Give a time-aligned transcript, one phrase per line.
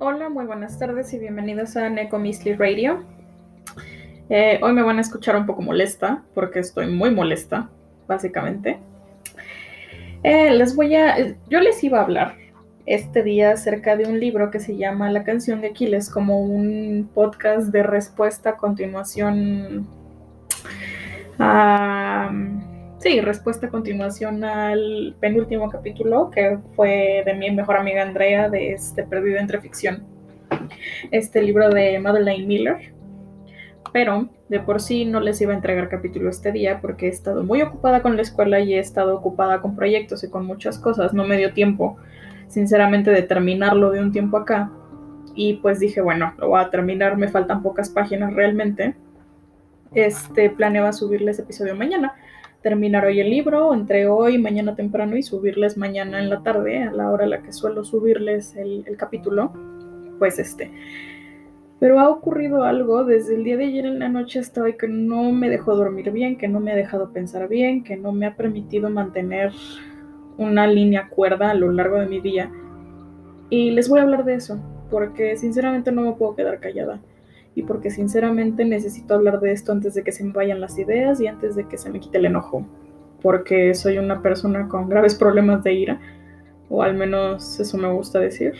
[0.00, 3.02] Hola, muy buenas tardes y bienvenidos a Neko Misli Radio.
[4.30, 7.68] Eh, hoy me van a escuchar un poco molesta porque estoy muy molesta,
[8.06, 8.78] básicamente.
[10.22, 11.34] Eh, les voy a.
[11.48, 12.36] Yo les iba a hablar
[12.86, 17.10] este día acerca de un libro que se llama La canción de Aquiles, como un
[17.12, 19.88] podcast de respuesta a continuación.
[21.40, 22.30] A,
[22.98, 28.72] sí, respuesta a continuación al penúltimo capítulo que fue de mi mejor amiga Andrea de
[28.72, 30.04] este Perdido entre Ficción.
[31.10, 32.92] Este libro de Madeleine Miller.
[33.92, 37.42] Pero de por sí no les iba a entregar capítulo este día porque he estado
[37.42, 41.14] muy ocupada con la escuela y he estado ocupada con proyectos y con muchas cosas.
[41.14, 41.96] No me dio tiempo,
[42.48, 44.70] sinceramente, de terminarlo de un tiempo acá.
[45.34, 48.94] Y pues dije, bueno, lo voy a terminar, me faltan pocas páginas realmente.
[49.94, 52.14] Este, planeaba subirles episodio mañana.
[52.62, 56.92] Terminar hoy el libro, entre hoy mañana temprano y subirles mañana en la tarde, a
[56.92, 59.52] la hora a la que suelo subirles el, el capítulo.
[60.18, 60.72] Pues este.
[61.78, 64.88] Pero ha ocurrido algo desde el día de ayer en la noche hasta hoy que
[64.88, 68.26] no me dejó dormir bien, que no me ha dejado pensar bien, que no me
[68.26, 69.52] ha permitido mantener
[70.36, 72.50] una línea cuerda a lo largo de mi día.
[73.50, 74.58] Y les voy a hablar de eso,
[74.90, 77.00] porque sinceramente no me puedo quedar callada.
[77.58, 81.20] Y porque sinceramente necesito hablar de esto antes de que se me vayan las ideas
[81.20, 82.66] y antes de que se me quite el enojo.
[83.20, 86.00] Porque soy una persona con graves problemas de ira,
[86.68, 88.54] o al menos eso me gusta decir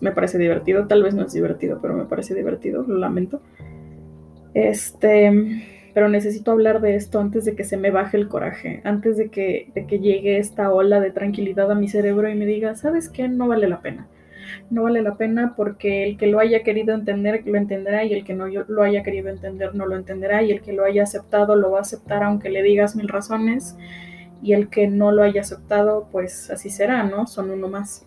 [0.00, 3.40] me parece divertido, tal vez no es divertido, pero me parece divertido, lo lamento.
[4.54, 5.32] Este,
[5.94, 9.28] pero necesito hablar de esto antes de que se me baje el coraje, antes de
[9.28, 13.08] que, de que llegue esta ola de tranquilidad a mi cerebro y me diga, ¿sabes
[13.08, 13.28] qué?
[13.28, 14.08] No vale la pena.
[14.70, 18.24] No vale la pena porque el que lo haya querido entender lo entenderá y el
[18.24, 21.56] que no lo haya querido entender no lo entenderá y el que lo haya aceptado
[21.56, 23.76] lo va a aceptar aunque le digas mil razones
[24.42, 27.26] y el que no lo haya aceptado pues así será, ¿no?
[27.26, 28.06] Son uno más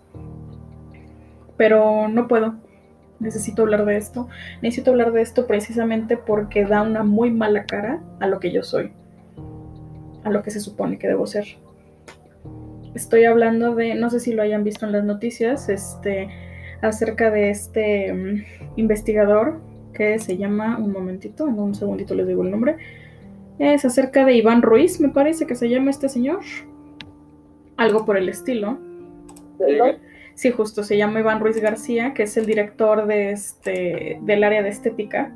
[1.61, 2.55] pero no puedo.
[3.19, 4.27] Necesito hablar de esto.
[4.63, 8.63] Necesito hablar de esto precisamente porque da una muy mala cara a lo que yo
[8.63, 8.91] soy,
[10.23, 11.45] a lo que se supone que debo ser.
[12.93, 16.27] Estoy hablando de, no sé si lo hayan visto en las noticias, este,
[16.81, 18.43] acerca de este mm,
[18.75, 19.61] investigador
[19.93, 22.77] que se llama, un momentito, en un segundito les digo el nombre,
[23.59, 26.39] es acerca de Iván Ruiz, me parece que se llama este señor,
[27.77, 28.79] algo por el estilo.
[30.33, 34.63] Sí, justo, se llama Iván Ruiz García, que es el director de este, del área
[34.63, 35.35] de estética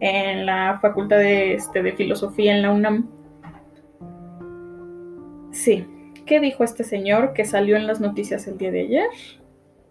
[0.00, 3.08] en la Facultad de, este, de Filosofía en la UNAM.
[5.50, 5.86] Sí,
[6.28, 9.06] ¿qué dijo este señor que salió en las noticias el día de ayer?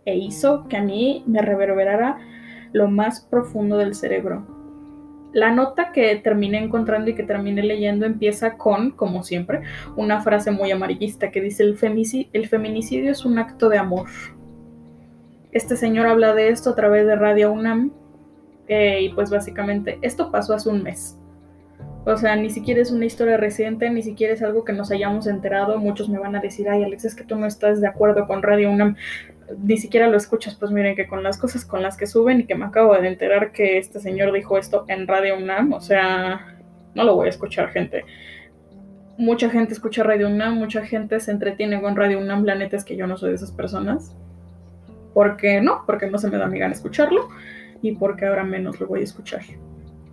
[0.05, 2.19] E hizo que a mí me reverberara
[2.71, 4.45] lo más profundo del cerebro.
[5.33, 9.63] La nota que terminé encontrando y que terminé leyendo empieza con, como siempre,
[9.97, 14.07] una frase muy amarillista que dice el, feminicidio es un acto de amor.
[15.51, 17.91] Este señor habla de esto a través de Radio UNAM
[18.67, 21.17] eh, y pues básicamente esto pasó hace un mes.
[22.09, 25.27] O sea, ni siquiera es una historia reciente, ni siquiera es algo que nos hayamos
[25.27, 25.77] enterado.
[25.77, 28.41] Muchos me van a decir, ay, Alex, es que tú no estás de acuerdo con
[28.41, 28.95] Radio UNAM.
[29.61, 30.55] Ni siquiera lo escuchas.
[30.55, 33.09] Pues miren que con las cosas con las que suben y que me acabo de
[33.09, 36.57] enterar que este señor dijo esto en Radio UNAM, o sea,
[36.95, 38.05] no lo voy a escuchar, gente.
[39.17, 42.45] Mucha gente escucha Radio UNAM, mucha gente se entretiene con Radio UNAM.
[42.45, 44.15] La neta es que yo no soy de esas personas.
[45.13, 45.83] ¿Por qué no?
[45.85, 47.27] Porque no se me da mi gana escucharlo
[47.81, 49.41] y porque ahora menos lo voy a escuchar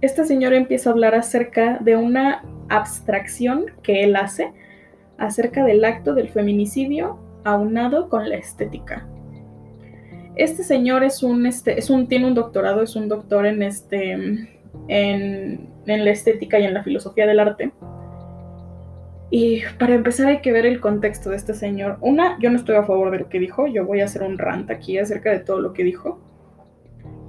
[0.05, 4.53] esta señora empieza a hablar acerca de una abstracción que él hace
[5.19, 9.07] acerca del acto del feminicidio aunado con la estética.
[10.37, 11.77] Este señor es un, este,
[12.09, 14.13] tiene un doctorado, es un doctor en, este,
[14.89, 17.73] en la estética y en la filosofía del arte.
[19.31, 21.99] Y para empezar hay que ver el contexto de este señor.
[22.01, 24.39] Una, yo no estoy a favor de lo que dijo, yo voy a hacer un
[24.39, 26.21] rant aquí acerca de todo lo que dijo.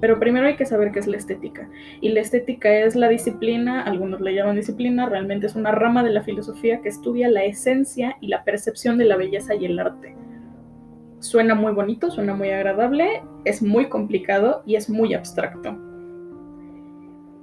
[0.00, 1.68] Pero primero hay que saber qué es la estética.
[2.00, 6.10] Y la estética es la disciplina, algunos le llaman disciplina, realmente es una rama de
[6.10, 10.14] la filosofía que estudia la esencia y la percepción de la belleza y el arte.
[11.20, 15.78] Suena muy bonito, suena muy agradable, es muy complicado y es muy abstracto.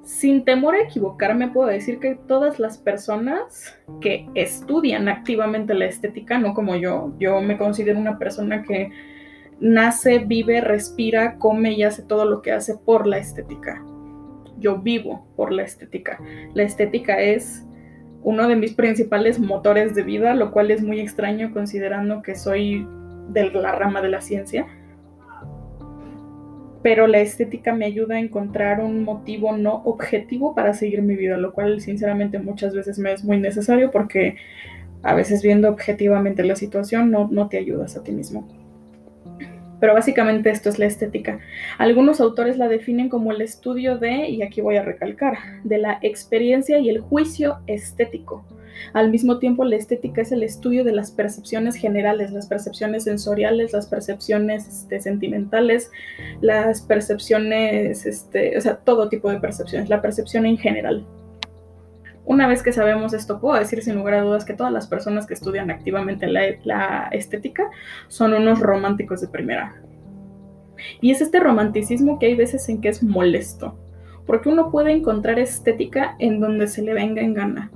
[0.04, 6.38] Sin temor a equivocarme, puedo decir que todas las personas que estudian activamente la estética,
[6.38, 8.92] no como yo, yo me considero una persona que
[9.60, 13.84] nace, vive, respira, come y hace todo lo que hace por la estética.
[14.60, 16.20] Yo vivo por la estética.
[16.54, 17.66] La estética es
[18.24, 22.88] uno de mis principales motores de vida, lo cual es muy extraño considerando que soy
[23.30, 24.66] de la rama de la ciencia.
[26.82, 31.38] Pero la estética me ayuda a encontrar un motivo no objetivo para seguir mi vida,
[31.38, 34.36] lo cual sinceramente muchas veces me es muy necesario porque
[35.02, 38.63] a veces viendo objetivamente la situación no, no te ayudas a ti mismo.
[39.80, 41.40] Pero básicamente esto es la estética.
[41.78, 46.00] Algunos autores la definen como el estudio de, y aquí voy a recalcar, de la
[46.02, 48.46] experiencia y el juicio estético.
[48.94, 53.74] Al mismo tiempo, la estética es el estudio de las percepciones generales, las percepciones sensoriales,
[53.74, 55.92] las percepciones este, sentimentales,
[56.42, 61.06] las percepciones, este, o sea, todo tipo de percepciones, la percepción en general.
[62.26, 65.28] Una vez que sabemos esto, puedo decir sin lugar a dudas que todas las personas
[65.28, 67.70] que estudian activamente la, estética
[68.08, 69.76] son unos románticos de primera.
[71.02, 73.78] Y es este romanticismo que hay veces en que es molesto,
[74.26, 77.72] porque uno puede encontrar estética en donde se le venga en gana.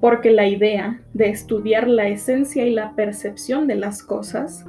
[0.00, 4.64] Porque la idea de estudiar la esencia y la percepción de las cosas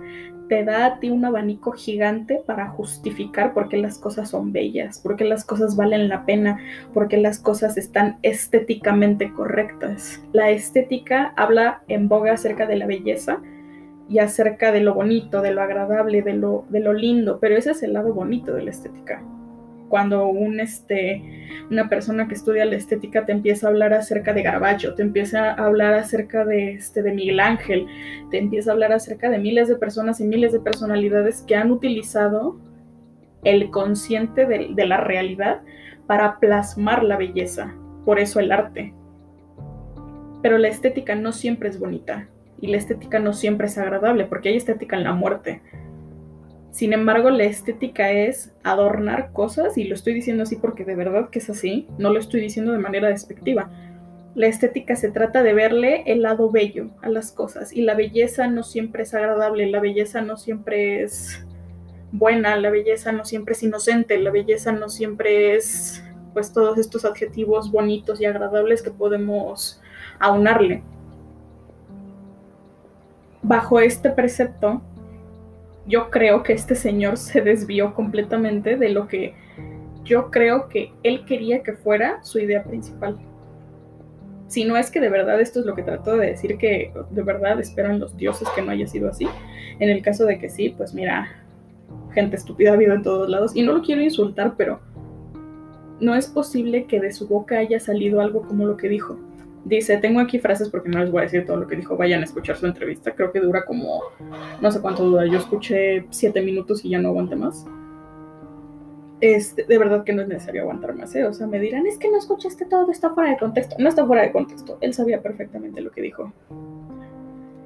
[0.50, 5.00] te da a ti un abanico gigante para justificar por qué las cosas son bellas,
[5.00, 6.60] por qué las cosas valen la pena,
[6.94, 10.22] por qué las cosas están estéticamente correctas.
[10.34, 13.42] La estética habla en boga acerca de la belleza
[14.10, 17.72] y acerca de lo bonito, de lo agradable, de lo, de lo lindo, pero ese
[17.72, 19.24] es el lado bonito de la estética
[19.94, 21.22] cuando un, este,
[21.69, 25.51] una persona que estudia la estética te empieza a hablar acerca de Caravaggio, te empieza
[25.51, 27.86] a hablar acerca de, este, de Miguel Ángel,
[28.31, 31.69] te empieza a hablar acerca de miles de personas y miles de personalidades que han
[31.69, 32.57] utilizado
[33.44, 35.62] el consciente de, de la realidad
[36.07, 38.95] para plasmar la belleza, por eso el arte.
[40.42, 42.28] Pero la estética no siempre es bonita
[42.60, 45.62] y la estética no siempre es agradable porque hay estética en la muerte
[46.73, 51.29] sin embargo, la estética es adornar cosas, y lo estoy diciendo así porque de verdad
[51.29, 53.69] que es así, no lo estoy diciendo de manera despectiva.
[54.33, 58.47] La estética se trata de verle el lado bello a las cosas, y la belleza
[58.47, 61.45] no siempre es agradable, la belleza no siempre es
[62.11, 66.03] buena, la belleza no siempre es inocente, la belleza no siempre es
[66.33, 69.79] pues todos estos adjetivos bonitos y agradables que podemos
[70.17, 70.81] aunarle.
[73.43, 74.81] Bajo este precepto,
[75.85, 79.33] yo creo que este señor se desvió completamente de lo que
[80.03, 83.18] yo creo que él quería que fuera su idea principal.
[84.47, 87.21] Si no es que de verdad esto es lo que trató de decir, que de
[87.24, 89.27] verdad esperan los dioses que no haya sido así.
[89.80, 91.27] En el caso de que sí, pues mira,
[92.13, 93.56] gente estúpida ha habido en todos lados.
[93.56, 94.80] Y no lo quiero insultar, pero
[96.00, 99.18] no es posible que de su boca haya salido algo como lo que dijo.
[99.65, 102.21] Dice, tengo aquí frases porque no les voy a decir todo lo que dijo, vayan
[102.21, 104.01] a escuchar su entrevista, creo que dura como,
[104.62, 107.65] no sé cuánto dura, yo escuché siete minutos y ya no aguante más.
[109.21, 111.24] Este, de verdad que no es necesario aguantar más, ¿eh?
[111.24, 113.77] O sea, me dirán, es que no escuchaste todo, está fuera de contexto.
[113.80, 116.33] No está fuera de contexto, él sabía perfectamente lo que dijo.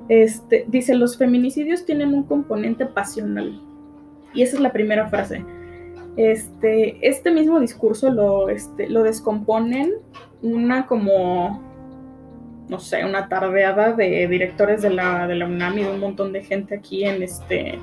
[0.08, 3.60] Este, dice, los feminicidios tienen un componente pasional.
[4.36, 5.44] Y esa es la primera frase.
[6.16, 9.94] Este, este mismo discurso lo, este, lo descomponen
[10.44, 11.67] una como
[12.69, 16.34] no sé, una tardeada de directores de la, de la UNAM y de un montón
[16.34, 17.80] de gente aquí en este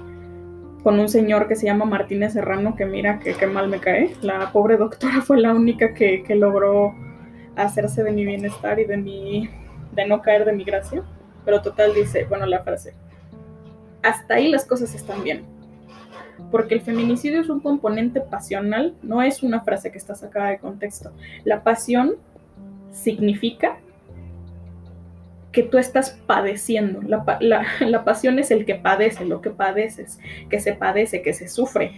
[0.84, 4.14] con un señor que se llama Martínez Serrano, que mira que, mal me cae.
[4.20, 6.94] La pobre doctora fue la única que, que, logró
[7.56, 9.48] hacerse de mi bienestar y de mi
[9.92, 11.02] de no caer de mi gracia.
[11.46, 12.92] Pero total dice, bueno, la frase.
[14.02, 15.44] Hasta ahí las cosas están bien.
[16.50, 20.58] Porque el feminicidio es un componente pasional, no es una frase que está sacada de
[20.58, 21.12] contexto.
[21.44, 22.16] La pasión
[22.92, 23.78] significa
[25.54, 27.00] que tú estás padeciendo.
[27.40, 30.18] La, pasión es el que padece, lo que padeces,
[30.50, 31.92] que se padece, que se sufre.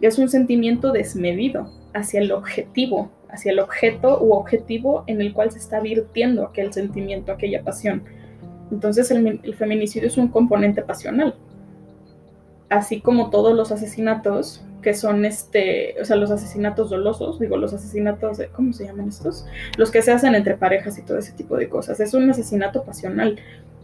[0.00, 5.52] Es un sentimiento desmedido hacia el objetivo, hacia el objeto u objetivo en el cual
[5.52, 8.02] se está virtiendo aquel sentimiento, aquella pasión.
[8.72, 11.36] Entonces el feminicidio es un componente pasional.
[12.68, 17.74] Así como todos los asesinatos que son este, o sea, los asesinatos dolosos, digo, los
[17.74, 19.44] asesinatos de, ¿cómo se llaman estos?
[19.76, 21.98] Los que se hacen entre parejas y todo ese tipo de cosas.
[21.98, 23.36] Es un asesinato pasional.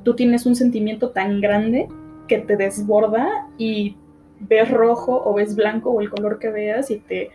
[0.05, 1.89] Tú tienes un sentimiento tan grande
[2.29, 3.97] que te desborda y
[4.39, 7.31] ves rojo o ves blanco o el color que veas y te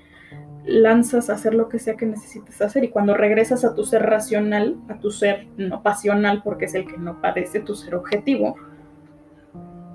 [0.65, 4.03] lanzas a hacer lo que sea que necesites hacer y cuando regresas a tu ser
[4.03, 8.55] racional, a tu ser no pasional, porque es el que no padece tu ser objetivo,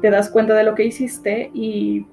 [0.02, 2.04] te das cuenta de lo que hiciste y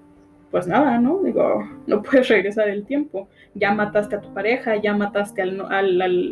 [0.51, 1.22] pues nada, ¿no?
[1.24, 3.27] Digo, no puedes regresar el tiempo.
[3.55, 5.62] Ya mataste a tu pareja, ya mataste al,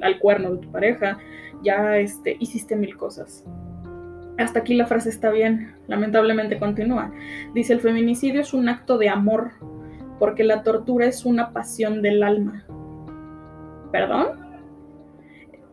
[0.01, 1.17] al, cuerno de tu pareja,
[1.63, 3.43] ya este, hiciste mil cosas.
[4.37, 7.11] Hasta aquí la frase está bien, lamentablemente continúa.
[7.55, 9.51] Dice, el feminicidio es un acto de amor,
[10.19, 12.65] porque la tortura es una pasión del alma.
[13.91, 14.47] ¿Perdón?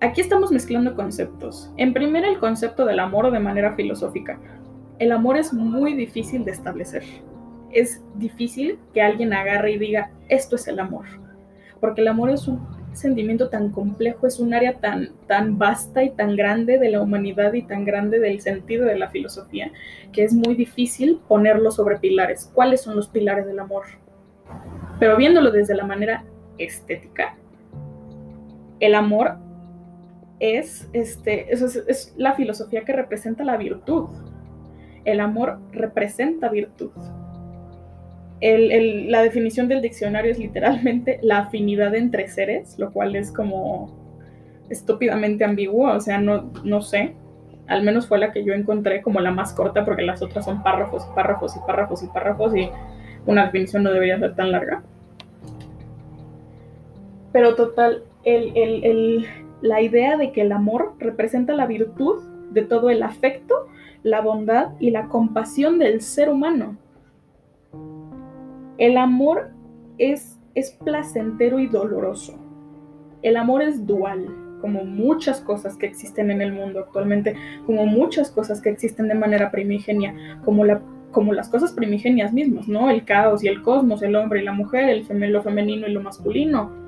[0.00, 1.72] Aquí estamos mezclando conceptos.
[1.76, 4.38] En primer, el concepto del amor de manera filosófica.
[4.98, 7.02] El amor es muy difícil de establecer
[7.74, 11.04] es difícil que alguien agarre y diga, esto es el amor.
[11.80, 16.10] Porque el amor es un sentimiento tan complejo, es un área tan, tan vasta y
[16.10, 19.72] tan grande de la humanidad y tan grande del sentido de la filosofía,
[20.12, 22.50] que es muy difícil ponerlo sobre pilares.
[22.54, 23.84] ¿Cuáles son los pilares del amor?
[25.00, 26.24] Pero viéndolo desde la manera
[26.56, 27.36] estética,
[28.78, 29.36] el amor
[30.38, 34.08] es, este, es, la filosofía que representa la virtud.
[35.04, 36.90] El amor representa virtud.
[38.40, 44.04] la definición del diccionario es literalmente la afinidad entre seres, lo cual es como
[44.68, 47.14] estúpidamente ambiguo, o sea, no, no sé.
[47.66, 50.62] Al menos fue la que yo encontré como la más corta, porque las otras son
[50.62, 52.68] párrafos y párrafos y párrafos y párrafos, y
[53.26, 54.82] una definición no debería ser tan larga.
[57.32, 58.04] Pero total,
[59.62, 63.66] la idea de que el amor representa la virtud de todo el afecto,
[64.04, 66.76] la bondad y la compasión del ser humano.
[68.78, 69.50] El amor
[69.98, 72.38] es, es placentero y doloroso.
[73.22, 74.28] El amor es dual,
[74.60, 77.34] como muchas cosas que existen en el mundo actualmente,
[77.66, 80.80] como muchas cosas que existen de manera primigenia, como, la,
[81.10, 82.90] como las cosas primigenias mismas, ¿no?
[82.90, 86.00] El caos y el cosmos, el hombre y la mujer, el lo femenino y lo
[86.00, 86.84] masculino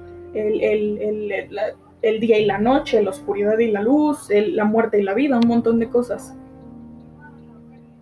[2.03, 5.39] el, día y la noche, la oscuridad y la luz, la muerte y la vida,
[5.39, 6.35] un montón de cosas.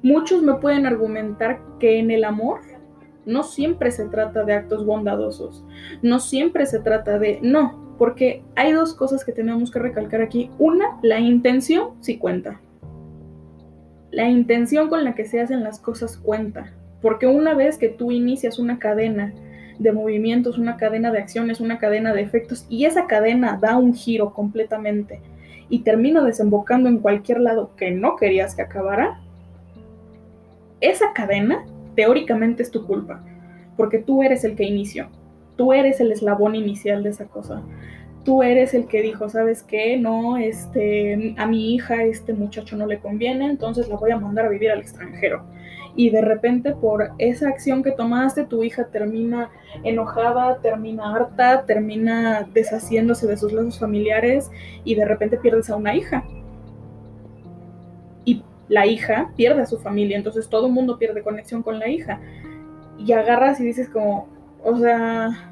[0.05, 2.61] Muchos me pueden argumentar que en el amor
[3.25, 5.65] no siempre se trata de actos bondadosos,
[6.03, 7.39] no siempre se trata de...
[7.41, 10.51] No, porque hay dos cosas que tenemos que recalcar aquí.
[10.59, 12.61] Una, la intención sí cuenta.
[14.11, 16.75] La intención con la que se hacen las cosas cuenta.
[17.01, 19.33] Porque una vez que tú inicias una cadena
[19.79, 23.95] de movimientos, una cadena de acciones, una cadena de efectos, y esa cadena da un
[23.95, 25.23] giro completamente
[25.71, 29.24] y termina desembocando en cualquier lado que no querías que acabara,
[30.89, 31.65] esa cadena
[31.95, 33.25] teóricamente es tu culpa,
[33.77, 35.09] porque tú eres el que inició,
[35.57, 37.63] tú eres el eslabón inicial de esa cosa.
[38.25, 39.99] Tú eres el que dijo, ¿sabes qué?
[39.99, 44.47] No, este, a mi hija este muchacho no le conviene, entonces la voy a mandar
[44.47, 45.45] a vivir al extranjero
[45.97, 49.51] y de repente por esa acción que tomaste tu hija termina
[49.85, 54.51] enojada, termina harta, termina deshaciéndose de sus lazos familiares
[54.85, 56.25] y de repente pierdes a una hija.
[58.25, 61.89] Y la hija pierde a su familia, entonces todo el mundo pierde conexión con la
[61.89, 62.21] hija.
[62.99, 64.29] Y agarras y dices como,
[64.63, 65.51] o sea,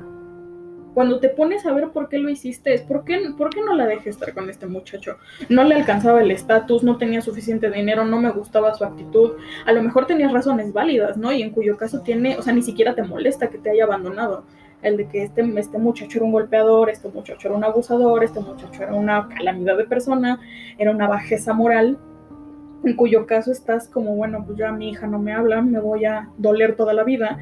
[0.94, 3.74] cuando te pones a ver por qué lo hiciste, es ¿por qué, ¿por qué no
[3.74, 5.16] la dejé estar con este muchacho?
[5.48, 9.32] No le alcanzaba el estatus, no tenía suficiente dinero, no me gustaba su actitud.
[9.66, 11.32] A lo mejor tenías razones válidas, ¿no?
[11.32, 14.44] Y en cuyo caso tiene, o sea, ni siquiera te molesta que te haya abandonado.
[14.82, 18.40] El de que este, este muchacho era un golpeador, este muchacho era un abusador, este
[18.40, 20.40] muchacho era una calamidad de persona,
[20.76, 21.98] era una bajeza moral,
[22.84, 26.04] en cuyo caso estás como, bueno, pues ya mi hija no me habla, me voy
[26.04, 27.38] a doler toda la vida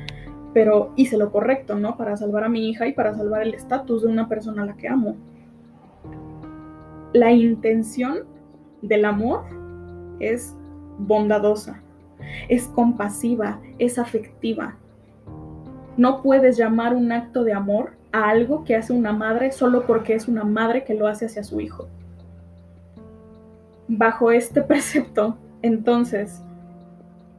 [0.52, 1.96] pero hice lo correcto, ¿no?
[1.96, 4.76] Para salvar a mi hija y para salvar el estatus de una persona a la
[4.76, 5.16] que amo.
[7.12, 8.20] La intención
[8.82, 9.44] del amor
[10.18, 10.56] es
[10.98, 11.82] bondadosa,
[12.48, 14.76] es compasiva, es afectiva.
[15.96, 20.14] No puedes llamar un acto de amor a algo que hace una madre solo porque
[20.14, 21.88] es una madre que lo hace hacia su hijo.
[23.92, 26.40] Bajo este precepto, entonces,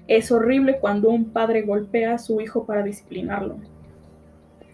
[0.10, 3.56] es horrible cuando un padre golpea a su hijo para disciplinarlo.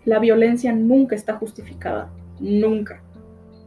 [0.04, 3.04] La violencia nunca está justificada, nunca.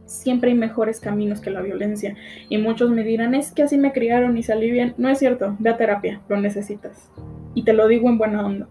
[0.07, 2.17] Siempre hay mejores caminos que la violencia.
[2.49, 4.93] Y muchos me dirán, es que así me criaron y salí bien.
[4.97, 7.09] No es cierto, ve a terapia, lo necesitas.
[7.53, 8.67] Y te lo digo en buena onda.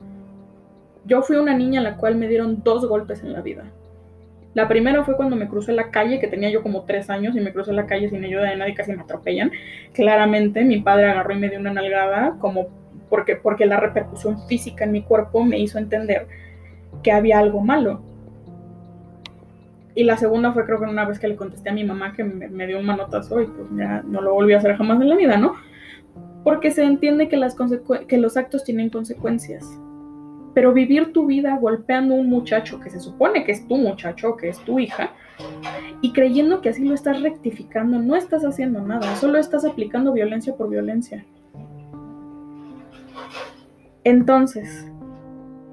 [1.06, 3.64] Yo fui una niña a la cual me dieron dos golpes en la vida.
[4.54, 7.40] La primera fue cuando me crucé la calle, que tenía yo como tres años y
[7.40, 9.52] me crucé la calle sin ayuda de nadie, casi me atropellan.
[9.92, 12.66] Claramente mi padre agarró y me dio una nalgada como
[13.08, 16.26] porque, porque la repercusión física en mi cuerpo me hizo entender
[17.02, 18.02] que había algo malo.
[19.94, 22.24] Y la segunda fue creo que una vez que le contesté a mi mamá que
[22.24, 25.16] me, dio un manotazo y pues ya no lo volví a hacer jamás en la
[25.16, 25.54] vida, ¿no?
[26.42, 27.56] Porque se entiende que, las
[28.08, 29.68] que los actos tienen consecuencias.
[30.60, 34.36] Pero vivir tu vida golpeando a un muchacho que se supone que es tu muchacho,
[34.36, 35.12] que es tu hija,
[36.02, 40.54] y creyendo que así lo estás rectificando, no estás haciendo nada, solo estás aplicando violencia
[40.54, 41.24] por violencia.
[44.04, 44.86] Entonces,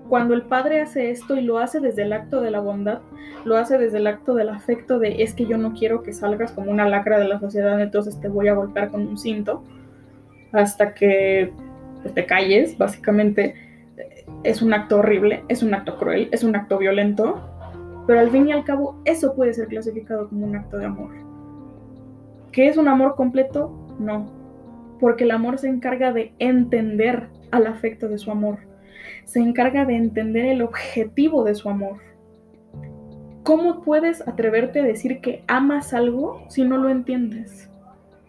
[0.08, 3.02] cuando el padre hace esto y lo hace desde el acto de la bondad,
[3.44, 6.54] lo hace desde el acto del afecto de es que yo no quiero que salgas
[6.54, 9.66] como una lacra de la sociedad, entonces te voy a golpear con un cinto
[10.54, 11.52] hasta que
[12.14, 13.67] te calles, básicamente
[14.44, 17.42] es un acto horrible, es un acto cruel, es un acto violento,
[18.06, 21.12] pero al fin y al cabo eso puede ser clasificado como un acto de amor.
[22.52, 23.72] ¿Qué es un amor completo?
[24.00, 24.32] No,
[25.00, 28.60] porque el amor se encarga de entender al afecto de su amor.
[29.26, 31.98] Se encarga de entender el objetivo de su amor.
[33.48, 37.70] ¿cómo puedes atreverte a decir que amas algo si no lo entiendes?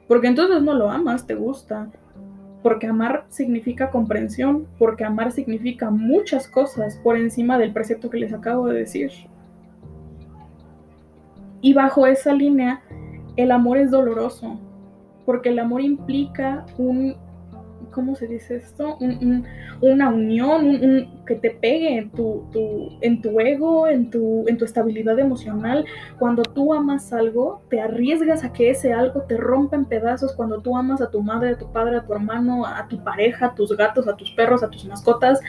[0.06, 1.90] Porque entonces no lo amas, te gusta.
[2.62, 8.32] Porque amar significa comprensión, porque amar significa muchas cosas por encima del precepto que les
[8.32, 9.10] acabo de decir.
[11.60, 12.82] Y bajo esa línea,
[13.36, 14.58] el amor es doloroso,
[15.24, 17.16] porque el amor implica un
[17.90, 18.98] ¿cómo se dice esto?
[19.80, 22.44] una unión, que te pegue en tu,
[23.00, 25.84] en tu ego, en tu, en tu estabilidad emocional.
[26.18, 30.34] Cuando tú amas algo, te arriesgas a que ese algo te rompa en pedazos.
[30.34, 33.46] Cuando tú amas a tu madre, a tu padre, a tu hermano, a tu pareja,
[33.46, 35.40] a tus gatos, a tus perros, a tus mascotas,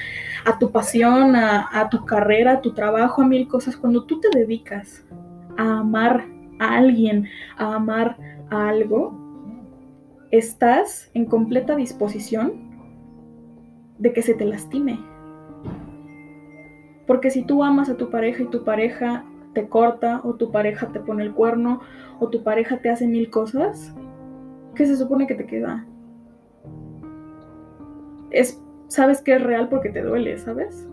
[0.46, 3.78] a tu pasión, a, a tu carrera, a tu trabajo, a mil cosas.
[3.78, 5.06] Cuando tú te dedicas
[5.58, 6.26] a amar
[6.60, 7.28] a alguien,
[7.58, 8.18] a amar
[8.50, 9.29] a algo,
[10.32, 12.54] estás en completa disposición
[13.98, 15.00] de que se te lastime.
[17.08, 20.88] Porque si tú amas a tu pareja y tu pareja te corta o tu pareja
[20.92, 21.82] te pone el cuerno
[22.20, 23.96] o tu pareja te hace mil cosas,
[24.76, 25.86] ¿qué se supone que te queda?
[28.30, 30.88] Es, sabes que es real porque te duele, ¿sabes?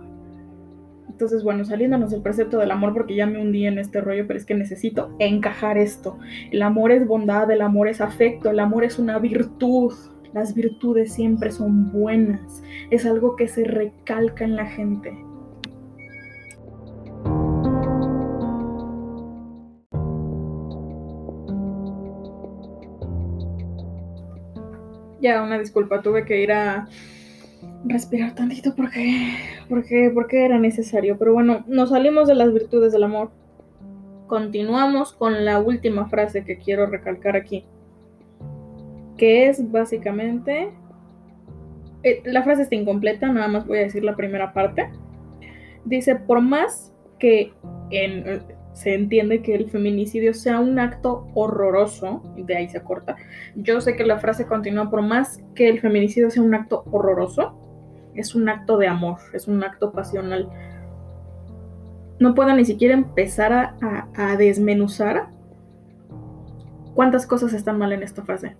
[1.16, 4.38] Entonces, bueno, saliéndonos del precepto del amor, porque ya me hundí en este rollo, pero
[4.38, 6.18] es que necesito encajar esto.
[6.50, 9.94] El amor es bondad, el amor es afecto, el amor es una virtud.
[10.34, 12.62] Las virtudes siempre son buenas.
[12.90, 15.16] Es algo que se recalca en la gente.
[25.22, 26.86] Ya, una disculpa, tuve que ir a
[27.88, 29.36] respirar tantito porque,
[29.68, 31.16] porque, porque era necesario.
[31.18, 33.30] Pero bueno, nos salimos de las virtudes del amor.
[34.26, 37.64] Continuamos con la última frase que quiero recalcar aquí.
[39.16, 40.70] Que es básicamente...
[42.02, 44.90] Eh, la frase está incompleta, nada más voy a decir la primera parte.
[45.84, 47.52] Dice, por más que
[48.74, 53.16] se entiende que el feminicidio sea un acto horroroso, de ahí se corta.
[53.54, 57.65] Yo sé que la frase continúa, por más que el feminicidio sea un acto horroroso,
[58.16, 60.48] es un acto de amor, es un acto pasional.
[62.18, 65.28] No puedo ni siquiera empezar a, desmenuzar
[66.94, 68.56] cuántas cosas están mal en esta frase.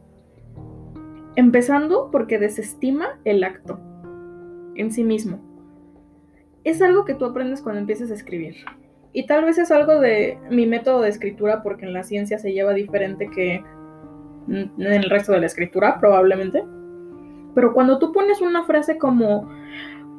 [1.37, 3.81] Empezando porque desestima el acto
[4.75, 5.39] en sí mismo.
[6.65, 8.57] Es algo que tú aprendes cuando empiezas a escribir.
[9.13, 12.53] Y tal vez es algo de mi método de escritura porque en la ciencia se
[12.53, 13.65] lleva diferente que
[14.49, 16.65] en el resto de la escritura, probablemente.
[17.57, 19.49] Pero cuando tú pones una frase como,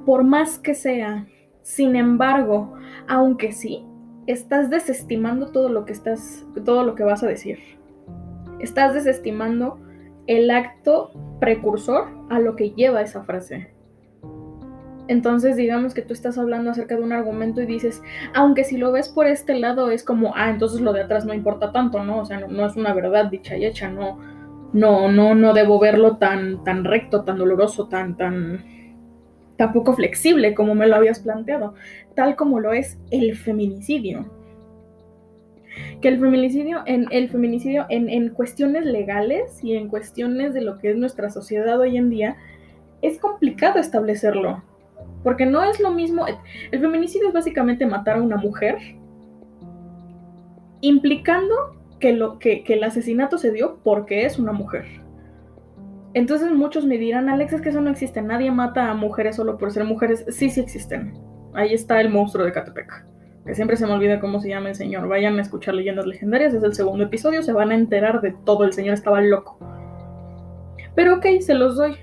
[0.08, 1.28] por más que sea,
[1.62, 2.73] sin embargo,
[3.08, 3.86] aunque sí,
[4.26, 7.60] estás desestimando todo lo que estás, todo lo que vas a decir.
[8.60, 9.78] Estás desestimando
[10.26, 13.69] el acto precursor a lo que lleva esa frase.
[15.08, 18.02] Entonces, digamos que tú estás hablando acerca de un argumento y dices,
[18.34, 21.36] aunque si lo ves por este lado es como, ah, entonces lo de atrás no
[21.36, 22.17] importa tanto, ¿no?
[22.17, 24.17] O sea, no, no es una verdad dicha y hecha, no,
[24.78, 28.63] no, no, no debo verlo tan, tan recto, tan doloroso, tan, tan,
[29.58, 31.74] tan poco flexible como me lo habías planteado,
[32.16, 34.32] tal como lo es el feminicidio.
[36.02, 40.92] Que el feminicidio, el feminicidio en, en cuestiones legales y en cuestiones de lo que
[40.92, 42.38] es nuestra sociedad hoy en día,
[43.02, 44.63] es complicado establecerlo.
[45.24, 46.26] Porque no es lo mismo.
[46.72, 48.78] El feminicidio es básicamente matar a una mujer,
[50.82, 54.86] implicando que, lo, que, el asesinato se dio porque es una mujer.
[56.13, 59.57] Entonces muchos me dirán, Alex, es que eso no existe, nadie mata a mujeres solo
[59.57, 60.25] por ser mujeres.
[60.29, 61.13] Sí, sí existen.
[61.53, 63.05] Ahí está el monstruo de Catepec.
[63.45, 65.07] Que siempre se me olvida cómo se llama el señor.
[65.07, 68.63] Vayan a escuchar leyendas legendarias, es el segundo episodio, se van a enterar de todo,
[68.63, 69.57] el señor estaba loco.
[70.95, 71.95] Pero ok, se los doy.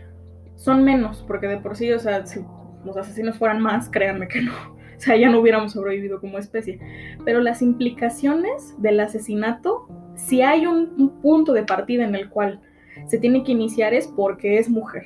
[0.55, 2.41] Son menos, porque de por sí, o sea, si
[2.85, 4.53] los asesinos fueran más, créanme que no.
[4.99, 6.79] O sea, ya no hubiéramos sobrevivido como especie.
[7.25, 12.61] Pero las implicaciones del asesinato, si hay un, punto de partida en el cual
[13.07, 15.05] se tiene que iniciar es porque es mujer.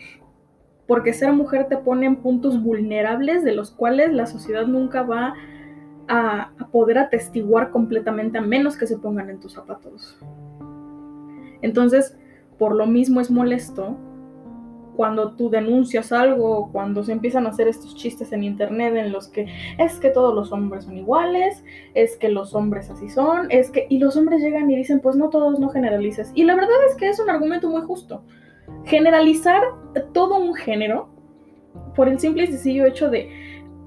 [0.86, 5.34] Porque ser mujer te pone en puntos vulnerables de los cuales la sociedad nunca va
[6.08, 10.18] a, a, poder atestiguar completamente a menos que se pongan en tus zapatos.
[11.60, 12.16] Entonces,
[12.58, 13.98] por lo mismo es molesto
[14.98, 19.28] cuando tú denuncias algo, cuando se empiezan a hacer estos chistes en internet en los
[19.28, 19.46] que
[19.78, 21.62] es que todos los hombres son iguales,
[21.94, 25.14] es que los hombres así son, es que y los hombres llegan y dicen, "Pues
[25.14, 28.24] no todos, no generalices." Y la verdad es que es un argumento muy justo.
[28.86, 29.62] Generalizar
[30.12, 31.10] todo un género
[31.94, 33.30] por el simple y sencillo hecho de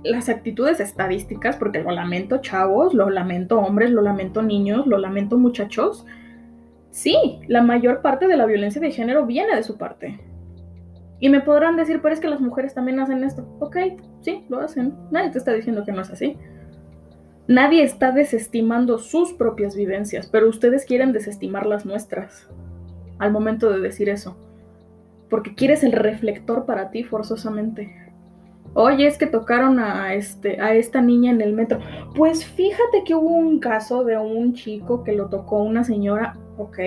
[0.06, 5.38] las actitudes estadísticas, porque lo lamento chavos, lo lamento hombres, lo lamento niños, lo lamento
[5.38, 6.06] muchachos.
[6.90, 10.31] Sí, la mayor parte de la violencia de género viene de su parte
[11.22, 13.48] y me podrán decir, pero es que las mujeres también hacen esto.
[13.60, 13.78] Ok,
[14.22, 14.96] sí, lo hacen.
[15.12, 16.36] Nadie te está diciendo que no es así.
[17.48, 22.50] Nadie está desestimando sus propias vivencias, pero ustedes quieren desestimar las nuestras
[23.20, 24.36] al momento de decir eso.
[25.30, 27.96] Porque quieres el reflector para ti forzosamente.
[28.74, 31.80] Oye, es que tocaron a, este, a esta niña en el metro.
[32.16, 36.80] Pues fíjate que hubo un caso de un chico que lo tocó una señora, ok.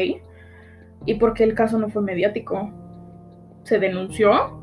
[1.06, 2.72] ¿Y por qué el caso no fue mediático?
[3.64, 4.60] ¿Se denunció?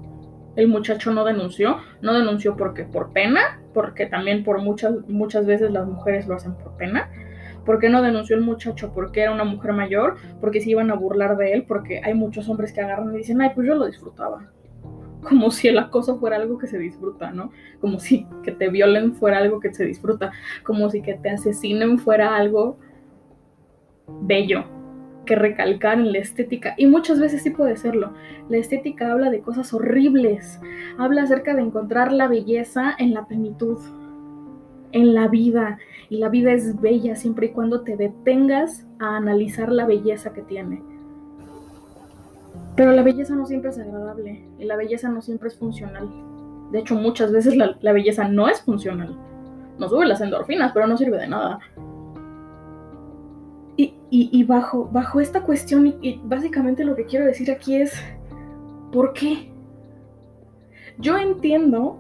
[0.56, 1.78] El muchacho no denunció.
[2.02, 6.56] No denunció porque por pena, porque también por muchas, muchas veces las mujeres lo hacen
[6.56, 7.10] por pena.
[7.66, 8.92] ¿Por qué no denunció el muchacho?
[8.94, 12.50] Porque era una mujer mayor, porque se iban a burlar de él, porque hay muchos
[12.50, 14.50] hombres que agarran y dicen, ay, pues yo lo disfrutaba
[15.22, 17.52] como si el acoso fuera algo que se disfruta, ¿no?
[17.80, 20.32] Como si que te violen fuera algo que se disfruta,
[20.64, 22.78] como si que te asesinen fuera algo
[24.22, 24.66] bello,
[25.36, 26.74] recalcar en la estética.
[26.78, 28.14] Y muchas veces sí puede serlo.
[28.50, 30.60] La estética habla de cosas horribles,
[30.98, 33.78] habla acerca de encontrar la belleza en la plenitud,
[34.92, 35.78] en la vida.
[36.10, 40.42] Y la vida es bella siempre y cuando te detengas a analizar la belleza que
[40.42, 40.82] tiene.
[42.76, 46.10] Pero la belleza no siempre es agradable y la belleza no siempre es funcional.
[46.72, 49.18] De hecho, muchas veces la, belleza no es funcional.
[49.78, 51.60] Nos sube las endorfinas, pero no sirve de nada.
[54.14, 57.94] Y, bajo, esta cuestión, y, básicamente lo que quiero decir aquí es,
[58.92, 59.50] ¿por qué?
[60.98, 61.98] Yo entiendo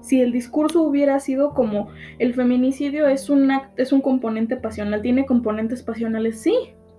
[0.00, 1.88] si el discurso hubiera sido como
[2.18, 6.54] el feminicidio es un, es un componente pasional, tiene componentes pasionales, sí,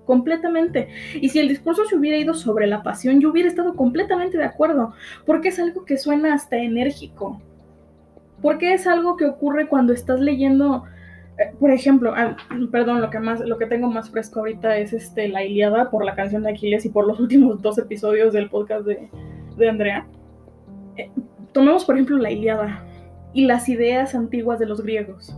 [0.06, 0.88] completamente.
[1.20, 4.46] Y si el discurso se hubiera ido sobre la pasión, yo hubiera estado completamente de
[4.46, 4.94] acuerdo,
[5.26, 7.41] porque es algo que suena hasta enérgico.
[8.41, 10.86] Porque es algo que ocurre cuando estás leyendo,
[11.60, 12.38] por ejemplo, ah,
[12.71, 16.06] perdón, lo que más, lo que tengo más fresco ahorita es este la Iliada por
[16.06, 19.10] la canción de Aquiles y por los últimos dos episodios del podcast de,
[19.58, 20.08] de Andrea.
[20.98, 21.10] Eh,
[21.52, 22.84] tomemos por ejemplo la Iliada
[23.34, 25.36] y las ideas antiguas de los griegos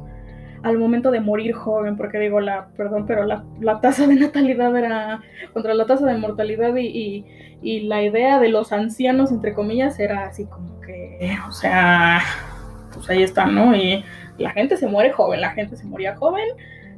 [0.63, 3.43] al momento de morir joven, porque digo, la, perdón, pero la,
[3.81, 5.21] tasa de natalidad era
[5.53, 7.25] contra la tasa de mortalidad y,
[7.61, 12.21] la idea de los ancianos, entre comillas, era así como que, o sea,
[12.93, 13.75] pues ahí está, ¿no?
[13.75, 14.03] Y
[14.37, 16.47] la gente se muere joven, la gente se moría joven,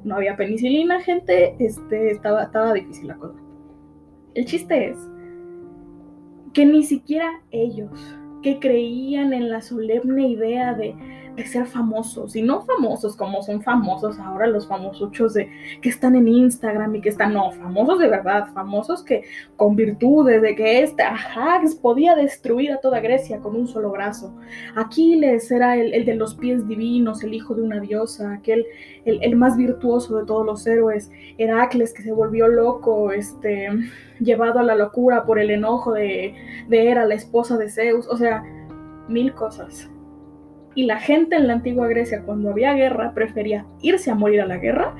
[0.04, 3.40] no había penicilina, gente, este, estaba, estaba difícil la cosa.
[4.36, 4.98] El chiste es
[6.54, 7.92] que ni siquiera ellos,
[8.42, 10.96] que creían en la solemne idea de
[11.46, 15.50] ser famosos y no famosos como son famosos ahora los famosos de
[15.82, 19.24] que están en Instagram y que están no famosos de verdad famosos que
[19.56, 24.36] con virtudes de que este Ajax podía destruir a toda Grecia con un solo brazo.
[24.76, 28.66] Aquiles era el, de los pies divinos el hijo de una diosa aquel
[29.06, 33.70] el, más virtuoso de todos los héroes Heracles que se volvió loco este
[34.20, 36.36] llevado a la locura por el enojo de,
[36.68, 38.44] de Hera la esposa de Zeus o sea
[39.08, 39.90] mil cosas
[40.80, 44.46] y la gente en la antigua Grecia, cuando había guerra, prefería irse a morir a
[44.46, 44.96] la guerra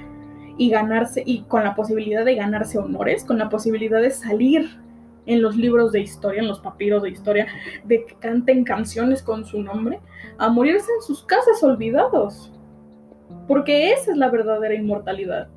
[0.58, 4.78] y ganarse, y con la posibilidad de ganarse honores, con la posibilidad de salir
[5.26, 7.48] en los libros de historia, en los papiros de historia,
[7.86, 10.02] de que canten canciones con su nombre,
[10.38, 12.52] a morirse en sus casas olvidados.
[13.48, 15.48] Porque esa es la verdadera inmortalidad.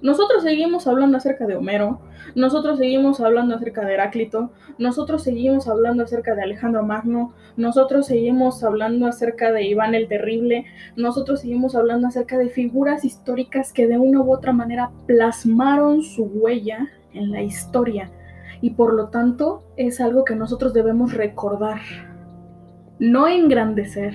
[0.00, 2.00] Nosotros seguimos hablando acerca de Homero,
[2.36, 8.62] nosotros seguimos hablando acerca de Heráclito, nosotros seguimos hablando acerca de Alejandro Magno, nosotros seguimos
[8.62, 13.98] hablando acerca de Iván el Terrible, nosotros seguimos hablando acerca de figuras históricas que de
[13.98, 18.12] una u otra manera plasmaron su huella en la historia.
[18.60, 21.80] Y por lo tanto es algo que nosotros debemos recordar,
[23.00, 24.14] no engrandecer.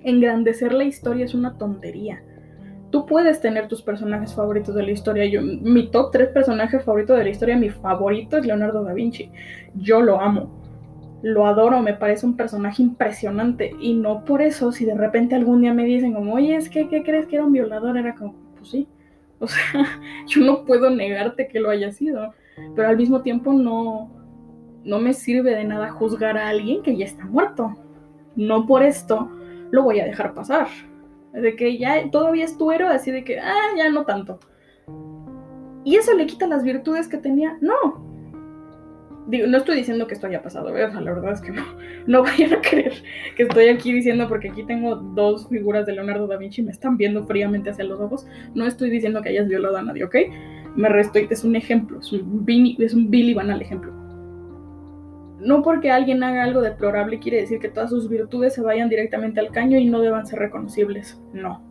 [0.00, 2.22] Engrandecer la historia es una tontería
[2.90, 5.26] tú puedes tener tus personajes favoritos de la historia.
[5.26, 9.30] Yo, mi top 3 personajes favoritos de la historia, mi favorito es Leonardo da Vinci.
[9.74, 10.50] Yo lo amo.
[11.22, 13.72] Lo adoro, me parece un personaje impresionante.
[13.80, 16.88] Y no por eso, si de repente algún día me dicen como, oye, es que,
[16.88, 17.96] ¿qué crees que era un violador?
[17.96, 18.88] Era como, pues sí.
[19.40, 19.86] O sea,
[20.26, 22.34] yo no puedo negarte que lo haya sido.
[22.74, 24.10] Pero al mismo tiempo no,
[24.82, 27.76] no me sirve de nada juzgar a alguien que ya está muerto.
[28.34, 29.30] No por esto
[29.70, 30.66] lo voy a dejar pasar.
[31.32, 34.38] De que ya todavía es tu héroe, así de que, ah, ya no tanto.
[35.84, 37.56] ¿Y eso le quita las virtudes que tenía?
[37.60, 38.06] No.
[39.28, 40.88] Digo, no estoy diciendo que esto haya pasado, ¿eh?
[40.90, 41.62] la verdad es que no,
[42.06, 42.94] no vayan a creer
[43.36, 46.96] que estoy aquí diciendo porque aquí tengo dos figuras de Leonardo da Vinci me están
[46.96, 48.26] viendo fríamente hacia los ojos.
[48.54, 50.16] No estoy diciendo que hayas violado a nadie, ¿ok?
[50.76, 52.46] Me resto, es un ejemplo, es un,
[52.78, 53.97] es un banal ejemplo
[55.40, 59.40] no porque alguien haga algo deplorable quiere decir que todas sus virtudes se vayan directamente
[59.40, 61.20] al caño y no deban ser reconocibles.
[61.32, 61.62] No.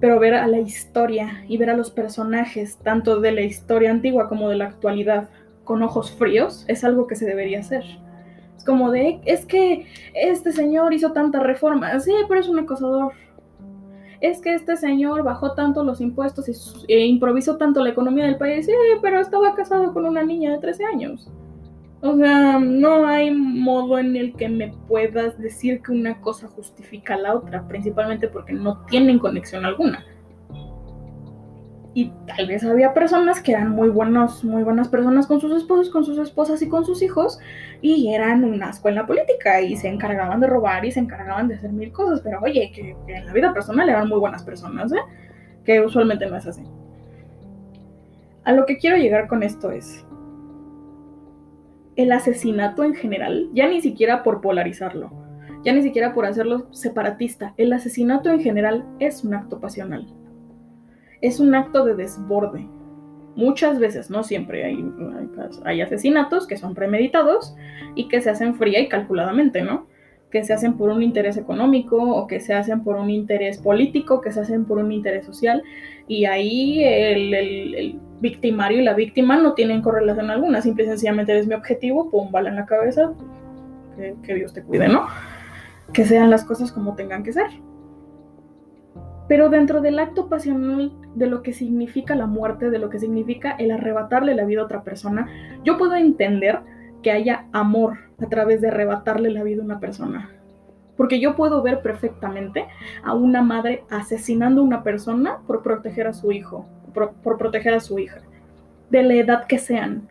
[0.00, 4.28] Pero ver a la historia y ver a los personajes, tanto de la historia antigua
[4.28, 5.30] como de la actualidad,
[5.64, 7.84] con ojos fríos, es algo que se debería hacer.
[8.56, 11.98] Es como de, es que este señor hizo tanta reforma.
[12.00, 13.12] Sí, pero es un acosador.
[14.20, 18.66] es que este señor bajó tanto los impuestos e improvisó tanto la economía del país,
[18.66, 21.30] sí, pero estaba casado con una niña de 13 años.
[22.06, 27.16] O sea, no hay modo en el que me puedas decir que una cosa justifica
[27.16, 30.04] la otra, principalmente porque no tienen conexión alguna.
[31.94, 35.88] Y tal vez había personas que eran muy buenos, muy buenas personas con sus esposos,
[35.88, 37.38] con sus esposas y con sus hijos,
[37.80, 41.72] y eran una escuela política y se encargaban de robar y se encargaban de hacer
[41.72, 42.20] mil cosas.
[42.20, 45.00] Pero oye, que, que en la vida personal eran muy buenas personas, ¿eh?
[45.64, 46.64] Que usualmente no es así.
[48.44, 50.04] A lo que quiero llegar con esto es,
[51.96, 55.12] el asesinato en general, ya ni siquiera por polarizarlo,
[55.64, 60.06] ya ni siquiera por hacerlo separatista, el asesinato en general es un acto pasional.
[61.20, 62.68] Es un acto de desborde.
[63.36, 64.84] Muchas veces, no siempre, hay,
[65.64, 67.56] hay, asesinatos que son premeditados
[67.94, 69.86] y que se hacen fría y calculadamente, ¿no?
[70.30, 74.20] Que se hacen por un interés económico o que se hacen por un interés político,
[74.20, 75.62] que se hacen por un interés social.
[76.06, 81.46] Y ahí el victimario y la víctima no tienen correlación alguna, simple y sencillamente eres
[81.46, 83.12] mi objetivo, pum, bala en la cabeza,
[84.22, 85.06] que, Dios te cuide, ¿no?
[85.92, 87.46] Que sean las cosas como tengan que ser.
[89.28, 93.52] Pero dentro del acto pasional de lo que significa la muerte, de lo que significa
[93.52, 95.28] el arrebatarle la vida a otra persona,
[95.64, 96.60] yo puedo entender
[97.02, 100.30] que haya amor a través de arrebatarle la vida a una persona.
[100.96, 102.66] Porque yo puedo ver perfectamente
[103.02, 107.80] a una madre asesinando a una persona por proteger a su hijo, por, proteger a
[107.80, 108.22] su hija,
[108.90, 110.08] de la edad que sean,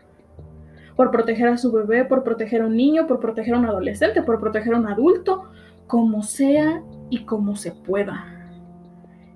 [0.96, 4.22] por proteger a su bebé, por proteger a un niño, por proteger a un adolescente,
[4.22, 5.50] por proteger a un adulto,
[5.88, 8.26] como sea y como se pueda.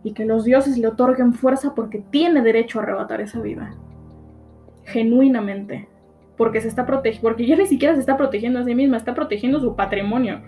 [0.03, 3.75] Y que los dioses le otorguen fuerza porque tiene derecho a arrebatar esa vida.
[4.85, 5.87] Genuinamente.
[6.37, 9.15] Porque se está protegiendo, porque ya ni siquiera se está protegiendo a sí misma, está
[9.15, 10.41] protegiendo su patrimonio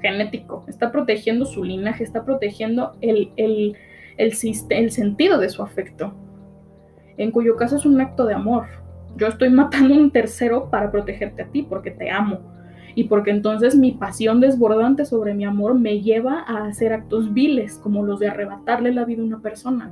[0.00, 3.76] genético, está protegiendo su linaje, está protegiendo el, el,
[4.20, 6.12] el, sentido de su afecto,
[7.16, 8.66] en cuyo caso es un acto de amor.
[9.16, 12.40] Yo estoy matando a un tercero para protegerte a ti porque te amo
[12.94, 17.78] y porque entonces mi pasión desbordante sobre mi amor me lleva a hacer actos viles
[17.78, 19.90] como los de arrebatarle la vida a una persona.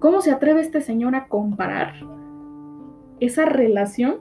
[0.00, 1.94] ¿Cómo se atreve este señor a comparar
[3.20, 4.16] esa relación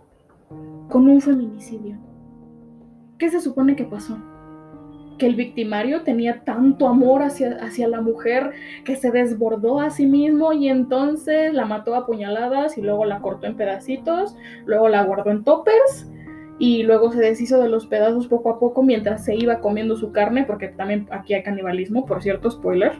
[0.90, 1.98] con un feminicidio?
[3.18, 4.18] ¿Qué se supone que pasó?
[5.20, 8.52] Que el victimario tenía tanto amor hacia, hacia la mujer
[8.84, 13.20] que se desbordó a sí mismo y entonces la mató a puñaladas y luego la
[13.20, 16.10] cortó en pedacitos, luego la guardó en toppers
[16.58, 20.12] y luego se deshizo de los pedazos poco a poco mientras se iba comiendo su
[20.12, 22.94] carne, porque también aquí hay canibalismo, por cierto, spoiler,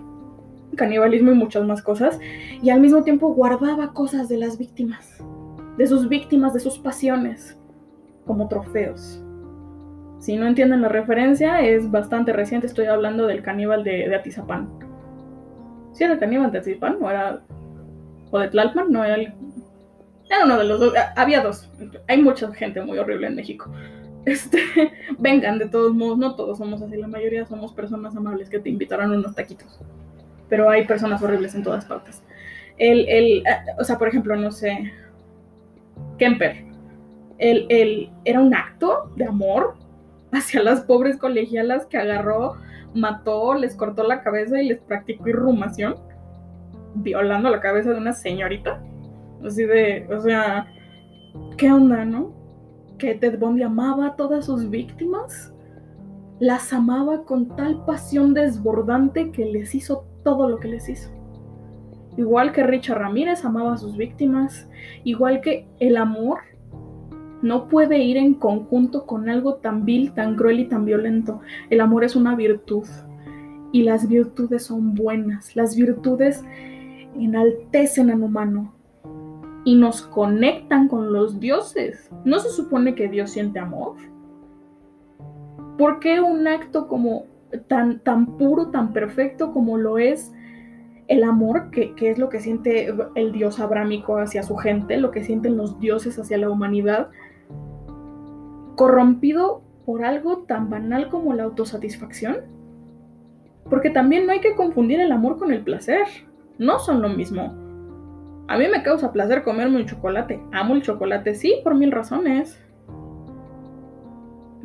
[0.76, 2.20] canibalismo y muchas más cosas,
[2.62, 5.22] y al mismo tiempo guardaba cosas de las víctimas,
[5.78, 7.60] de sus víctimas, de sus pasiones,
[8.26, 9.22] como trofeos.
[10.20, 12.68] Si no entienden la referencia, es bastante reciente.
[12.68, 14.70] Estoy hablando del caníbal de, Atizapán.
[15.94, 16.98] ¿Sí era caníbal de Atizapán?
[17.02, 17.42] ¿O era.
[18.30, 18.92] o de Tlalpan?
[18.92, 19.34] No era el.
[20.30, 20.94] Era uno de los dos.
[21.16, 21.72] Había dos.
[22.08, 23.72] Hay mucha gente muy horrible en México.
[24.26, 24.60] Este,
[25.18, 28.70] vengan, de todos modos, no todos somos así, la mayoría somos personas amables que te
[28.70, 29.80] invitaron unos taquitos.
[30.50, 32.22] Pero hay personas horribles en todas partes.
[32.78, 33.44] El, el,
[33.80, 34.92] o sea, por ejemplo, no sé.
[36.18, 36.66] Kemper.
[37.38, 39.78] El, el, era un acto de amor
[40.32, 42.56] hacia las pobres colegialas que agarró,
[42.94, 45.96] mató, les cortó la cabeza y les practicó irrumación,
[46.96, 48.82] violando la cabeza de una señorita.
[49.46, 50.68] Así de, o sea,
[51.58, 52.34] ¿qué onda, no?
[52.98, 55.54] Que Ted Bundy amaba a todas sus víctimas,
[56.40, 61.12] las amaba con tal pasión desbordante que les hizo todo lo que les hizo.
[62.18, 64.68] Igual que Richard Ramírez amaba a sus víctimas,
[65.04, 66.40] igual que el amor
[67.42, 71.42] no puede ir en conjunto con algo tan vil, tan cruel y tan violento.
[71.70, 72.86] El amor es una virtud
[73.72, 75.56] y las virtudes son buenas.
[75.56, 76.44] Las virtudes
[77.16, 78.74] enaltecen al humano
[79.64, 82.10] y nos conectan con los dioses.
[82.26, 83.96] ¿No se supone que Dios siente amor?
[85.78, 87.26] ¿Por qué un acto como
[87.68, 90.34] tan, tan puro, tan perfecto como lo es
[91.08, 95.10] el amor, que, que, es lo que siente el dios abrámico hacia su gente, lo
[95.10, 97.10] que sienten los dioses hacia la humanidad,
[98.80, 102.38] corrompido por algo tan banal como la autosatisfacción?
[103.70, 106.08] Porque también no hay que confundir el amor con el placer.
[106.58, 107.54] No son lo mismo.
[108.48, 110.42] A mí me causa placer comerme un chocolate.
[110.54, 112.58] Amo el chocolate, sí, por mil razones.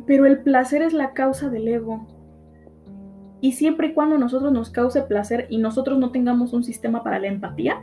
[0.07, 2.07] Pero el placer es la causa del ego.
[3.41, 7.19] Y siempre y cuando nosotros nos cause placer y nosotros no tengamos un sistema para
[7.19, 7.81] la empatía,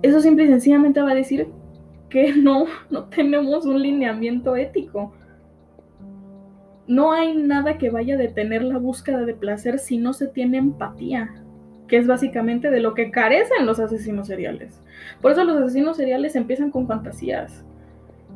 [0.00, 1.52] eso simple y sencillamente va a decir
[2.42, 5.12] no, no tenemos un lineamiento ético.
[6.86, 10.58] no hay nada que vaya a detener la búsqueda de placer si no se tiene
[10.58, 11.34] empatía,
[11.88, 14.80] que es básicamente de lo que carecen los asesinos seriales.
[15.20, 17.64] Por eso los asesinos seriales empiezan con fantasías.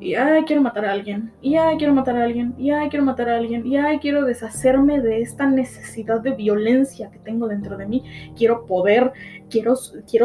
[0.01, 3.05] Y ay, quiero matar a alguien, y ay, quiero matar a alguien, y ay, quiero
[3.05, 7.77] matar a alguien, y ay, quiero deshacerme de esta necesidad de violencia que tengo dentro
[7.77, 8.03] de mí,
[8.35, 9.13] quiero poder,
[9.51, 9.77] quiero,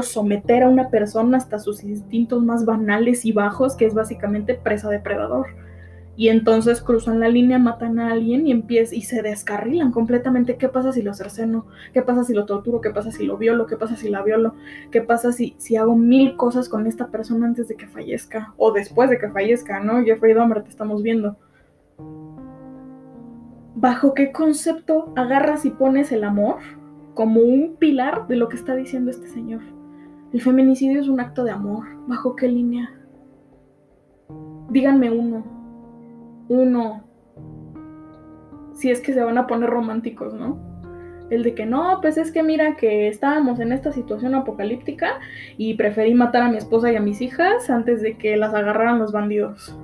[0.02, 4.90] someter a una persona hasta sus instintos más banales y bajos, que es básicamente presa
[4.90, 5.48] depredador
[6.18, 10.56] y entonces cruzan la línea, matan a alguien y empiezan y se descarrilan completamente.
[10.56, 11.68] ¿Qué pasa si lo cerceno?
[11.94, 12.80] ¿Qué pasa si lo torturo?
[12.80, 13.66] ¿Qué pasa si lo violo?
[13.66, 14.56] ¿Qué pasa si la violo?
[14.92, 18.54] ¿Qué pasa si, si hago mil cosas con esta persona antes de que fallezca?
[18.56, 20.04] O después de que fallezca, ¿no?
[20.04, 21.36] Jeffrey Dahmer, te estamos viendo.
[23.76, 26.60] ¿Bajo qué concepto agarras y pones el amor
[27.15, 29.62] como un pilar de lo que está diciendo este señor?
[30.32, 31.86] El feminicidio es un acto de amor.
[32.08, 32.93] ¿Bajo qué línea?
[34.69, 35.56] Díganme uno
[36.47, 37.04] uno,
[38.73, 40.60] si es que se van a poner románticos, ¿no?
[41.30, 45.19] El de que no, pues es que mira que estábamos en esta situación apocalíptica
[45.58, 48.99] y preferí matar a mi esposa y a mis hijas antes de que las agarraran
[48.99, 49.75] los bandidos.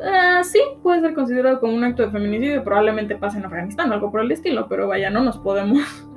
[0.00, 3.94] Ah, sí, puede ser considerado como un acto de feminicidio, probablemente pase en Afganistán o
[3.94, 6.07] algo por el estilo, pero vaya, no nos podemos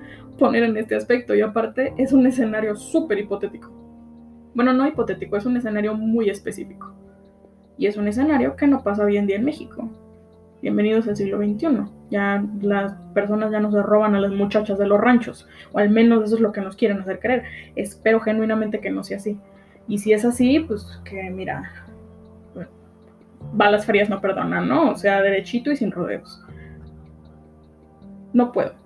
[0.41, 1.35] poner en este aspecto.
[1.35, 3.69] Y aparte, es un escenario súper hipotético.
[4.55, 6.95] Bueno, no hipotético, es un escenario muy específico.
[7.77, 9.87] Y es un escenario que no pasa hoy en día en México.
[10.63, 11.85] Bienvenidos al siglo XXI.
[12.09, 15.91] Ya las personas ya no se roban a las muchachas de los ranchos, o al
[15.91, 17.43] menos eso es lo que nos quieren hacer creer.
[17.75, 19.39] Espero genuinamente que no sea así.
[19.87, 21.71] Y si es así, pues que mira,
[23.53, 24.89] balas frías no perdonan, ¿no?
[24.89, 26.43] O sea, derechito y sin rodeos.
[28.33, 28.80] No puedo.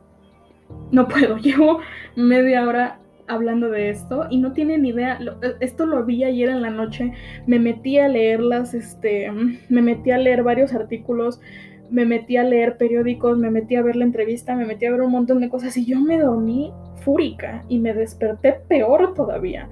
[0.92, 1.38] No puedo.
[1.42, 1.80] Llevo
[2.16, 6.62] media hora hablando de esto y no tienen idea, e, esto lo vi ayer en
[6.62, 7.14] la noche,
[7.48, 9.32] me metí a leerlas, este,
[9.70, 11.42] me metí a leer varios artículos,
[11.90, 15.02] me metí a leer periódicos, me metí a ver la entrevista, me metí a ver
[15.02, 19.70] un montón de cosas y yo me dormí fúrica y me desperté peor todavía.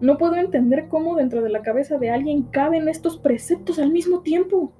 [0.00, 4.20] No puedo entender cómo dentro de la cabeza de alguien caben estos preceptos al mismo
[4.20, 4.72] tiempo.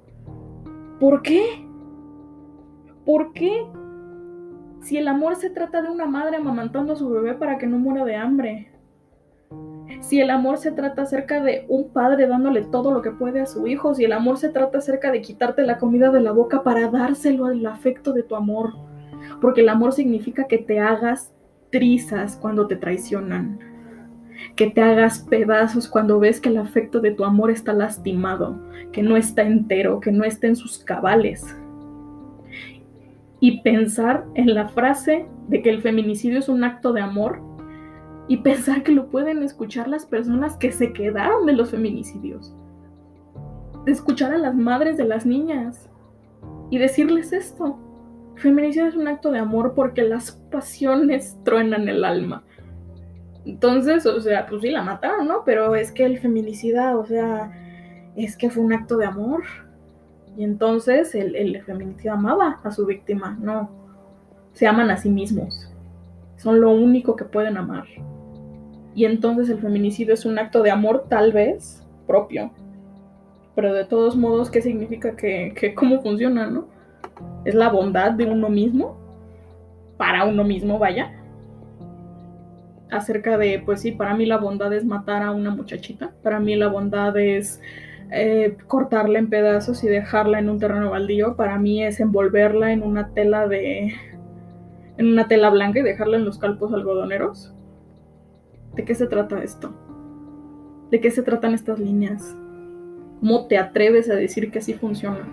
[0.99, 1.43] ¿Por qué?
[3.05, 3.65] ¿Por qué
[4.81, 7.77] si el amor se trata de una madre amamantando a su bebé para que no
[7.77, 8.71] muera de hambre.
[9.99, 13.45] Si el amor se trata acerca de un padre dándole todo lo que puede a
[13.45, 13.93] su hijo.
[13.93, 17.45] Si el amor se trata acerca de quitarte la comida de la boca para dárselo
[17.45, 18.73] al afecto de tu amor.
[19.39, 21.31] Porque el amor significa que te hagas
[21.69, 23.59] trizas cuando te traicionan.
[24.55, 28.59] Que te hagas pedazos cuando ves que el afecto de tu amor está lastimado,
[28.91, 31.55] que no está entero, que no está en sus cabales
[33.41, 37.41] y pensar en la frase de que el feminicidio es un acto de amor
[38.27, 42.55] y pensar que lo pueden escuchar las personas que se quedaron de los feminicidios.
[43.83, 45.89] De escuchar a las madres de las niñas
[46.69, 47.77] y decirles esto.
[48.35, 52.43] feminicidio es un acto de amor porque las pasiones truenan el alma.
[53.43, 55.43] Entonces, o sea, pues sí la mataron, ¿no?
[55.43, 57.51] Pero es que el feminicida, o sea,
[58.15, 59.41] es que fue un acto de amor.
[60.37, 63.69] Y entonces el, el feminicidio amaba a su víctima, no.
[64.53, 65.71] Se aman a sí mismos.
[66.37, 67.85] Son lo único que pueden amar.
[68.95, 72.51] Y entonces el feminicidio es un acto de amor tal vez propio.
[73.55, 76.65] Pero de todos modos, ¿qué significa que, que cómo funciona, no?
[77.45, 78.97] Es la bondad de uno mismo.
[79.97, 81.13] Para uno mismo, vaya.
[82.89, 86.11] Acerca de, pues sí, para mí la bondad es matar a una muchachita.
[86.23, 87.61] Para mí la bondad es
[88.11, 91.35] eh, cortarla en pedazos y dejarla en un terreno baldío.
[91.35, 93.93] Para mí es envolverla en una tela de.
[94.97, 97.53] en una tela blanca y dejarla en los calpos algodoneros.
[98.75, 99.73] ¿De qué se trata esto?
[100.91, 102.35] ¿De qué se tratan estas líneas?
[103.21, 105.27] ¿Cómo te atreves a decir que así funciona?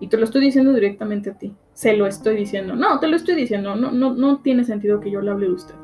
[0.00, 1.54] Y te lo estoy diciendo directamente a ti.
[1.72, 2.76] Se lo estoy diciendo.
[2.76, 3.74] No, te lo estoy diciendo.
[3.74, 5.74] No, no, no tiene sentido que yo le hable de usted.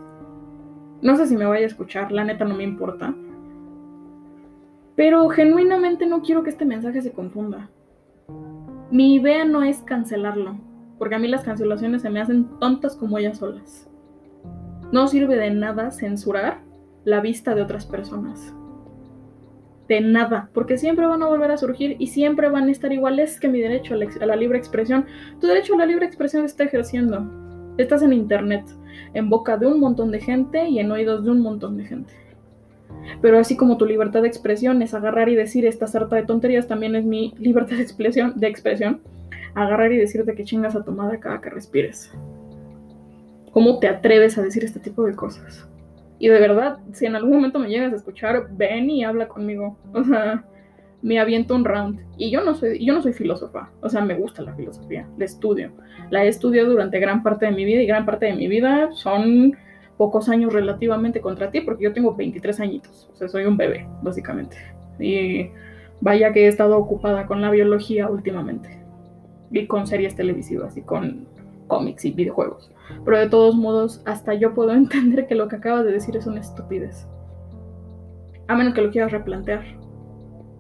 [1.01, 3.15] No sé si me vaya a escuchar, la neta no me importa.
[5.03, 7.69] Pero genuinamente no quiero que este mensaje se confunda.
[8.93, 10.61] Mi idea no es cancelarlo,
[10.97, 13.91] porque a mí las cancelaciones se me hacen tontas como ellas solas.
[14.93, 16.61] No sirve de nada censurar
[17.03, 18.55] la vista de otras personas.
[19.89, 23.41] De nada, porque siempre van a volver a surgir y siempre van a estar iguales
[23.41, 25.07] que mi derecho a la, libre expresión.
[25.41, 27.29] Tu derecho a la libre expresión está ejerciendo.
[27.77, 28.67] Estás en internet,
[29.15, 32.22] en boca de un montón de gente y en oídos de un montón de gente.
[33.21, 36.69] Pero así como tu libertad de expresión es agarrar y decir esta sarta de tonterías,
[36.69, 37.83] también es mi libertad de
[38.49, 39.03] expresión,
[39.55, 42.13] agarrar y decirte que chingas a tu madre cada que respires.
[43.53, 45.69] ¿Cómo te atreves a decir este tipo de cosas?
[46.19, 49.77] Y de verdad, si en algún momento me llegas a escuchar, ven y habla conmigo.
[49.93, 50.45] O sea,
[51.03, 52.01] me aviento un round.
[52.17, 55.25] Y yo no soy, yo no soy filósofa, o sea, me gusta la filosofía, la
[55.25, 55.73] estudio.
[56.11, 58.91] La he estudiado durante gran parte de mi vida y gran parte de mi vida
[58.93, 59.57] son
[60.03, 63.87] pocos años relativamente contra ti, porque yo tengo 23 añitos, o sea, soy un bebé,
[64.03, 64.57] básicamente.
[64.99, 65.49] Y
[66.01, 68.83] vaya que he estado ocupada con la biología últimamente,
[69.53, 71.29] y con series televisivas, y con
[71.69, 72.73] cómics y videojuegos.
[73.05, 76.27] Pero de todos modos, hasta yo puedo entender que lo que acabas de decir es
[76.27, 77.07] una estupidez.
[78.49, 79.63] A menos que lo quieras replantear.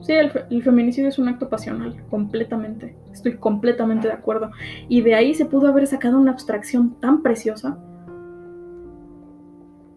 [0.02, 2.94] Sí, el, el, feminicidio es un acto pasional, completamente.
[3.12, 4.52] Estoy completamente de acuerdo.
[4.88, 7.76] Y de ahí se pudo haber sacado una abstracción tan preciosa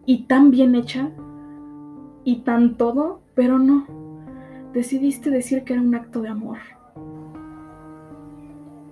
[0.06, 1.10] y tan bien hecha
[2.24, 3.86] y tan todo, pero no.
[4.72, 6.58] Decidiste decir que era un acto de amor.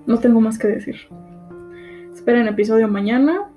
[0.07, 0.97] No tengo más que decir.
[2.12, 3.51] Esperen episodio mañana.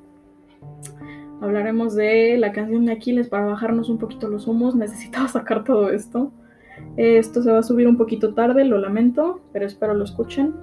[1.41, 4.76] Hablaremos de la canción de Aquiles para bajarnos un poquito los humos.
[4.76, 6.32] Necesitaba sacar todo esto.
[6.95, 10.53] Esto se va a subir un poquito tarde, lo lamento, pero espero lo escuchen.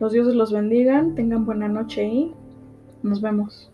[0.00, 2.32] Los dioses los bendigan, tengan buena noche y
[3.02, 3.70] nos vemos.